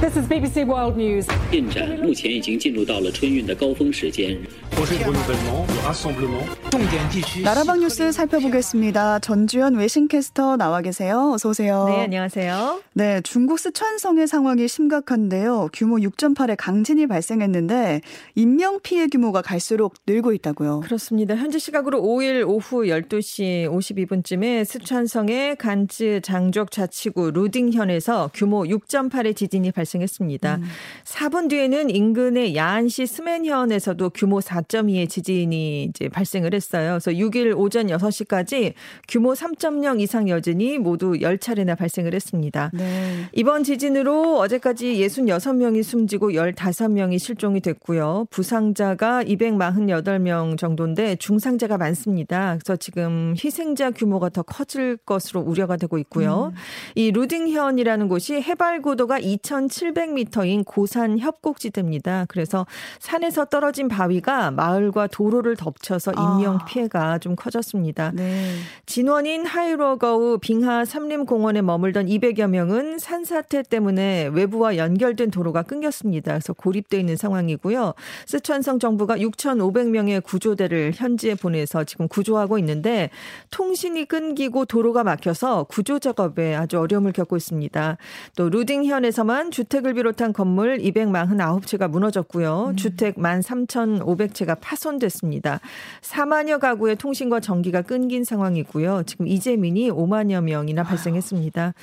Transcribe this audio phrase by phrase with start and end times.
[0.00, 1.26] This is BBC World News.
[1.50, 4.38] 进展目前已经进入到了春运的高峰时间。
[7.44, 9.18] 나라방 뉴스 살펴보겠습니다.
[9.18, 11.32] 전주현 외신캐스터 나와 계세요.
[11.34, 11.86] 어서 오세요.
[11.88, 12.80] 네, 안녕하세요.
[12.94, 15.68] 네, 중국 스촨성의 상황이 심각한데요.
[15.74, 18.00] 규모 6.8의 강진이 발생했는데
[18.36, 20.80] 인명 피해 규모가 갈수록 늘고 있다고요.
[20.80, 21.36] 그렇습니다.
[21.36, 29.83] 현지 시각으로 5일 오후 12시 52분쯤에 스촨성의 간즈 장족 자치구 루딩현에서 규모 6.8의 지진이 발생했습니다.
[30.55, 30.63] 음.
[31.03, 36.97] 4분 뒤에는 인근의 야안시 스맨현에서도 규모 4.2의 지진이 이제 발생을 했어요.
[36.99, 38.73] 그래서 6일 오전 6시까지
[39.07, 42.71] 규모 3.0 이상 여진이 모두 10차례나 발생을 했습니다.
[42.73, 43.25] 네.
[43.33, 48.27] 이번 지진으로 어제까지 66명이 숨지고 15명이 실종이 됐고요.
[48.29, 52.57] 부상자가 248명 정도인데 중상자가 많습니다.
[52.57, 56.51] 그래서 지금 희생자 규모가 더 커질 것으로 우려가 되고 있고요.
[56.53, 56.57] 음.
[56.95, 59.19] 이 루딩현이라는 곳이 해발 고도가
[59.75, 62.25] 2,700m인 고산 협곡지대입니다.
[62.29, 62.65] 그래서
[62.99, 66.65] 산에서 떨어진 바위가 마을과 도로를 덮쳐서 인명 아.
[66.65, 68.11] 피해가 좀 커졌습니다.
[68.13, 68.55] 네.
[68.85, 76.33] 진원인 하이로거우 빙하 삼림공원에 머물던 200여 명은 산사태 때문에 외부와 연결된 도로가 끊겼습니다.
[76.33, 77.93] 그래서 고립돼 있는 상황이고요.
[78.27, 83.09] 스촨성 정부가 6,500명의 구조대를 현지에 보내서 지금 구조하고 있는데
[83.51, 87.97] 통신이 끊기고 도로가 막혀서 구조 작업에 아주 어려움을 겪고 있습니다.
[88.35, 92.67] 또 루딩현에서만 주 택을 비롯한 건물 249채가 무너졌고요.
[92.69, 92.75] 음.
[92.75, 95.59] 주택 13,500채가 파손됐습니다.
[96.01, 99.03] 4만여 가구의 통신과 전기가 끊긴 상황이고요.
[99.05, 101.73] 지금 이재민이 5만여 명이나 발생했습니다.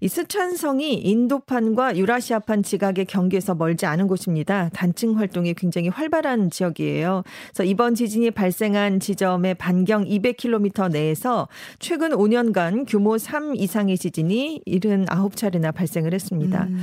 [0.00, 4.70] 이 스촨성이 인도판과 유라시아판 지각의 경계에서 멀지 않은 곳입니다.
[4.72, 7.22] 단층 활동이 굉장히 활발한 지역이에요.
[7.48, 15.74] 그래서 이번 지진이 발생한 지점의 반경 200km 내에서 최근 5년간 규모 3 이상의 지진이 79차례나
[15.74, 16.64] 발생을 했습니다.
[16.64, 16.80] 음.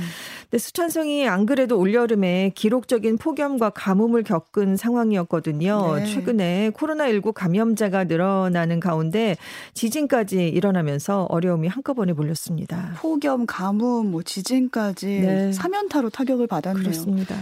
[0.50, 5.96] 근데 수천성이 안 그래도 올여름에 기록적인 폭염과 가뭄을 겪은 상황이었거든요.
[5.96, 6.04] 네.
[6.04, 9.36] 최근에 코로나19 감염자가 늘어나는 가운데
[9.74, 12.92] 지진까지 일어나면서 어려움이 한꺼번에 몰렸습니다.
[12.98, 15.50] 폭염, 가뭄, 뭐 지진까지 네.
[15.50, 16.82] 3연타로 타격을 받았네요.
[16.82, 17.36] 그렇습니다.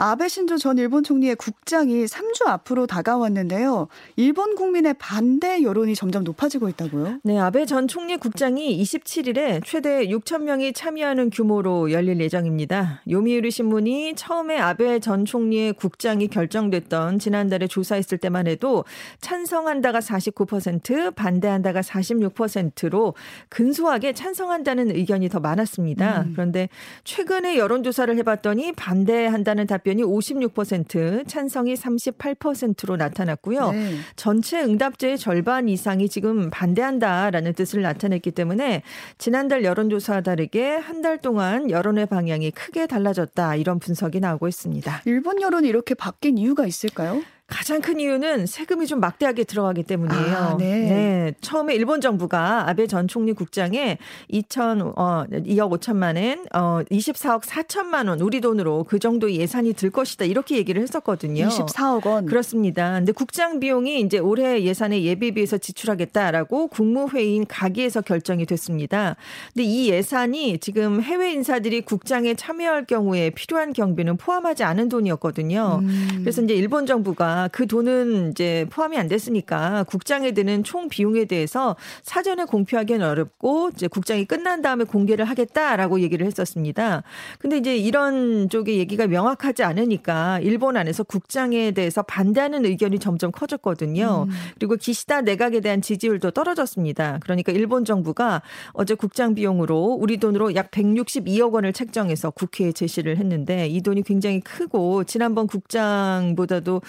[0.00, 3.88] 아베 신조 전 일본 총리의 국장이 3주 앞으로 다가왔는데요.
[4.14, 7.18] 일본 국민의 반대 여론이 점점 높아지고 있다고요?
[7.24, 13.02] 네, 아베 전 총리 국장이 27일에 최대 6천 명이 참여하는 규모로 열릴 예정입니다.
[13.10, 18.84] 요미우리 신문이 처음에 아베 전 총리의 국장이 결정됐던 지난달에 조사했을 때만 해도
[19.20, 23.14] 찬성한다가 49%, 반대한다가 46%로
[23.48, 26.22] 근소하게 찬성한다는 의견이 더 많았습니다.
[26.22, 26.32] 음.
[26.34, 26.68] 그런데
[27.02, 33.70] 최근에 여론조사를 해봤더니 반대한다는 답변 답변이 56%, 찬성이 38%로 나타났고요.
[33.70, 33.94] 네.
[34.16, 38.82] 전체 응답자의 절반 이상이 지금 반대한다라는 뜻을 나타냈기 때문에
[39.16, 45.02] 지난달 여론조사와 다르게 한 달 동안 여론의 방향이 크게 달라졌다 이런 분석이 나오고 있습니다.
[45.04, 47.22] 일본 여론이 이렇게 바뀐 이유가 있을까요?
[47.48, 50.36] 가장 큰 이유는 세금이 좀 막대하게 들어가기 때문이에요.
[50.36, 50.66] 아, 네.
[50.66, 51.34] 네.
[51.40, 53.96] 처음에 일본 정부가 아베 전 총리 국장에
[54.30, 59.88] 2천 어 2억 5천만 엔, 어 24억 4천만 원 우리 돈으로 그 정도 예산이 들
[59.90, 61.48] 것이다 이렇게 얘기를 했었거든요.
[61.48, 62.26] 24억 원.
[62.26, 62.92] 그렇습니다.
[62.92, 69.16] 근데 국장 비용이 이제 올해 예산에 예비비에서 지출하겠다라고 국무회의인 가기에서 결정이 됐습니다.
[69.54, 75.80] 근데 이 예산이 지금 해외 인사들이 국장에 참여할 경우에 필요한 경비는 포함하지 않은 돈이었거든요.
[75.82, 76.08] 음.
[76.20, 81.76] 그래서 이제 일본 정부가 그 돈은 이제 포함이 안 됐으니까 국장에 드는 총 비용에 대해서
[82.02, 87.02] 사전에 공표하기는 어렵고 이제 국장이 끝난 다음에 공개를 하겠다라고 얘기를 했었습니다.
[87.38, 94.26] 근데 이제 이런 쪽의 얘기가 명확하지 않으니까 일본 안에서 국장에 대해서 반대하는 의견이 점점 커졌거든요.
[94.28, 94.34] 음.
[94.58, 97.18] 그리고 기시다 내각에 대한 지지율도 떨어졌습니다.
[97.22, 103.66] 그러니까 일본 정부가 어제 국장 비용으로 우리 돈으로 약 162억 원을 책정해서 국회에 제시를 했는데
[103.68, 106.82] 이 돈이 굉장히 크고 지난번 국장보다도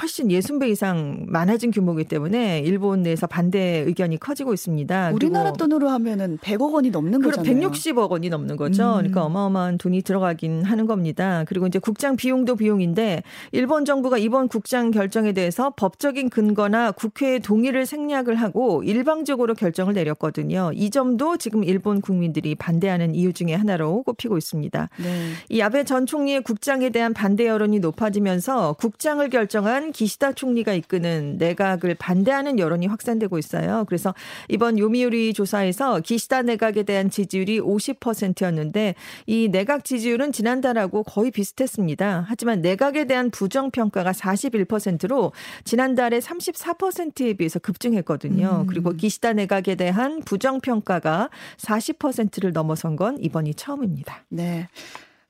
[0.00, 5.10] 훨씬 60배 이상 많아진 규모이기 때문에 일본 내에서 반대 의견이 커지고 있습니다.
[5.12, 7.68] 우리나라 돈으로 하면은 100억 원이 넘는 거잖아요.
[7.68, 8.84] 160억 원이 넘는 거죠.
[8.84, 8.96] 음.
[8.98, 11.44] 그러니까 어마어마한 돈이 들어가긴 하는 겁니다.
[11.48, 13.22] 그리고 이제 국장 비용도 비용인데
[13.52, 20.70] 일본 정부가 이번 국장 결정에 대해서 법적인 근거나 국회의 동의를 생략을 하고 일방적으로 결정을 내렸거든요.
[20.74, 24.88] 이 점도 지금 일본 국민들이 반대하는 이유 중에 하나로 꼽히고 있습니다.
[24.98, 25.30] 네.
[25.48, 31.38] 이 아베 전 총리의 국장에 대한 반대 여론이 높아지면서 국장을 결정한 또한 기시다 총리가 이끄는
[31.38, 33.84] 내각을 반대하는 여론이 확산되고 있어요.
[33.88, 34.14] 그래서
[34.48, 38.94] 이번 요미우리 조사에서 기시다 내각에 대한 지지율이 50%였는데
[39.26, 42.26] 이 내각 지지율은 지난달하고 거의 비슷했습니다.
[42.28, 45.32] 하지만 내각에 대한 부정 평가가 41%로
[45.64, 48.60] 지난달에 34%에 비해서 급증했거든요.
[48.62, 48.66] 음.
[48.66, 54.24] 그리고 기시다 내각에 대한 부정 평가가 40%를 넘어선 건 이번이 처음입니다.
[54.28, 54.68] 네.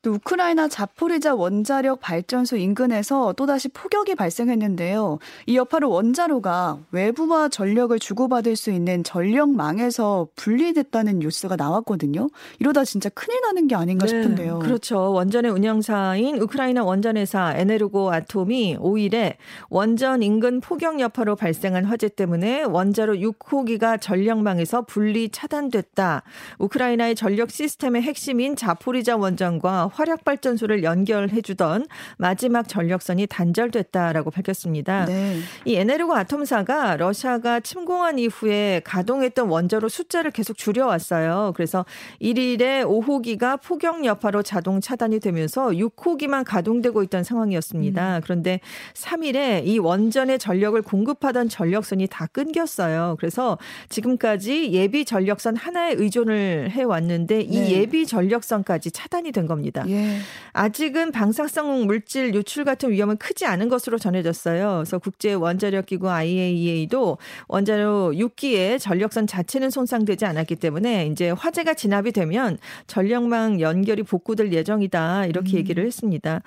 [0.02, 5.18] 또 우크라이나 자포리자 원자력 발전소 인근에서 또다시 폭격이 발생했는데요.
[5.46, 12.28] 이 여파로 원자로가 외부와 전력을 주고받을 수 있는 전력망에서 분리됐다는 뉴스가 나왔거든요.
[12.60, 14.60] 이러다 진짜 큰일 나는 게 아닌가 네, 싶은데요.
[14.60, 15.12] 그렇죠.
[15.12, 19.34] 원전의 운영사인 우크라이나 원전회사 에네르고 아톰이 5일에
[19.68, 26.22] 원전 인근 폭격 여파로 발생한 화재 때문에 원자로 6호기가 전력망에서 분리 차단됐다.
[26.58, 35.04] 우크라이나의 전력 시스템의 핵심인 자포리자 원전과 화력 발전소를 연결해 주던 마지막 전력선이 단절됐다라고 밝혔습니다.
[35.06, 35.38] 네.
[35.64, 41.52] 이 에네르고 아톰사가 러시아가 침공한 이후에 가동했던 원자로 숫자를 계속 줄여왔어요.
[41.54, 41.84] 그래서
[42.20, 48.16] 1일에 5호기가 폭격 여파로 자동 차단이 되면서 6호기만 가동되고 있던 상황이었습니다.
[48.16, 48.20] 음.
[48.22, 48.60] 그런데
[48.94, 53.16] 3일에 이 원전의 전력을 공급하던 전력선이 다 끊겼어요.
[53.18, 53.58] 그래서
[53.88, 57.70] 지금까지 예비 전력선 하나에 의존을 해 왔는데 이 네.
[57.72, 59.79] 예비 전력선까지 차단이 된 겁니다.
[59.88, 60.18] 예.
[60.52, 64.76] 아직은 방사성 물질 유출 같은 위험은 크지 않은 것으로 전해졌어요.
[64.78, 67.18] 그래서 국제 원자력 기구 IAEA도
[67.48, 75.26] 원자로 6기의 전력선 자체는 손상되지 않았기 때문에 이제 화재가 진압이 되면 전력망 연결이 복구될 예정이다
[75.26, 75.58] 이렇게 음.
[75.58, 76.42] 얘기를 했습니다.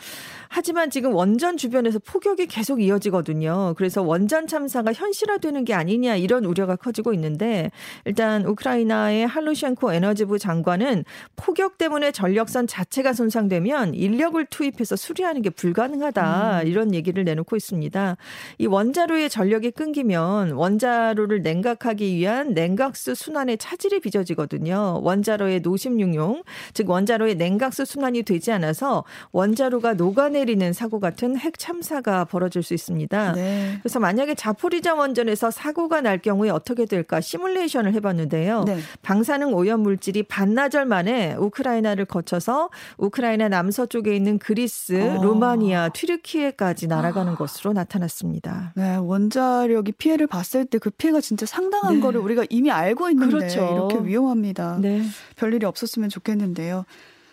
[0.50, 3.74] 하지만 지금 원전 주변에서 폭격이 계속 이어지거든요.
[3.78, 7.72] 그래서 원전 참사가 현실화되는 게 아니냐 이런 우려가 커지고 있는데
[8.06, 11.06] 일단 우크라이나의 할루셴코 에너지부 장관은
[11.36, 16.68] 폭격 때문에 전력선 자체가 손 상되면 인력을 투입해서 수리하는 게 불가능하다 음.
[16.68, 18.18] 이런 얘기를 내놓고 있습니다.
[18.58, 25.00] 이 원자로의 전력이 끊기면 원자로를 냉각하기 위한 냉각수 순환의 차질이 빚어지거든요.
[25.02, 26.44] 원자로의 노심융용,
[26.74, 33.34] 즉 원자로의 냉각수 순환이 되지 않아서 원자로가 녹아내리는 사고 같은 핵 참사가 벌어질 수 있습니다.
[33.34, 33.78] 네.
[33.82, 38.64] 그래서 만약에 자포리자 원전에서 사고가 날 경우에 어떻게 될까 시뮬레이션을 해봤는데요.
[38.66, 38.78] 네.
[39.02, 43.13] 방사능 오염 물질이 반나절 만에 우크라이나를 거쳐서 우크라이나
[43.50, 45.22] 남서쪽에 있는 그리스, 어.
[45.24, 47.36] 루마니아, 튀르키예까지 날아가는 아.
[47.36, 48.74] 것으로 나타났습니다.
[48.76, 52.00] 네, 원자력이 피해를 봤을 때 그 피해가 진짜 상당한 네.
[52.02, 53.90] 거를 우리가 이미 알고 있는데 그렇죠.
[53.90, 54.80] 이렇게 위험합니다.
[54.82, 55.02] 네.
[55.38, 56.84] 별일이 없었으면 좋겠는데요.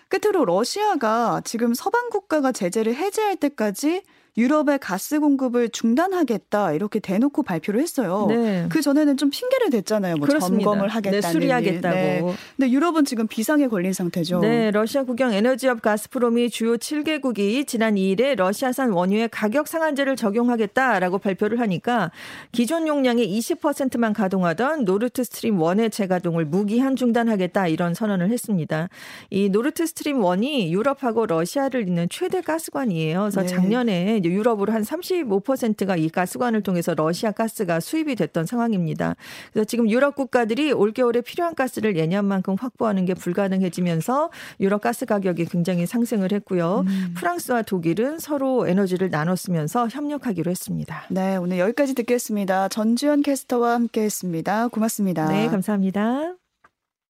[0.09, 4.03] 끝으로 러시아가 지금 서방 국가가 제재를 해제할 때까지
[4.37, 8.27] 유럽의 가스 공급을 중단하겠다 이렇게 대놓고 발표를 했어요.
[8.29, 8.67] 네.
[8.69, 10.17] 그 전에는 좀 핑계를 댔잖아요.
[10.17, 10.65] 뭐 그렇습니다.
[10.65, 11.95] 점검을 하겠다는 네, 수리하겠다고.
[11.97, 12.35] 네.
[12.57, 14.41] 근데 유럽은 지금 비상에 걸린 상태죠.
[14.41, 21.19] 네, 러시아 국영 에너지 기업 가스프롬이 주요 7개국이 지난 2일에 러시아산 원유의 가격 상한제를 적용하겠다라고
[21.19, 22.11] 발표를 하니까
[22.53, 28.89] 기존 용량의 20%만 가동하던 노르트 스트림 1의 재가동을 무기한 중단하겠다 이런 선언을 했습니다.
[29.31, 33.21] 이 노르트 스트림 1이 유럽하고 러시아를 잇는 최대 가스관이에요.
[33.21, 33.47] 그래서 네.
[33.49, 39.17] 작년에 이제 유럽으로 한 35%가 이 가스관을 통해서 러시아 가스가 수입이 됐던 상황입니다.
[39.53, 44.31] 그래서 지금 유럽 국가들이 올겨울에 필요한 가스를 예년만큼 확보하는 게 불가능해지면서
[44.61, 46.85] 유럽 가스 가격이 굉장히 상승을 했고요.
[46.87, 47.15] 음.
[47.17, 51.05] 프랑스와 독일은 서로 에너지를 나눠 쓰면서 협력하기로 했습니다.
[51.09, 52.69] 네, 오늘 여기까지 듣겠습니다.
[52.69, 54.69] 전주현 캐스터와 함께 했습니다.
[54.69, 55.29] 고맙습니다.
[55.29, 56.40] 네, 감사합니다.